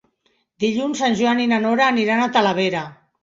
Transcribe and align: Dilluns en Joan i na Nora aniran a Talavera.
Dilluns 0.63 1.03
en 1.09 1.17
Joan 1.19 1.43
i 1.45 1.45
na 1.53 1.59
Nora 1.67 1.85
aniran 1.91 2.23
a 2.25 2.31
Talavera. 2.39 2.83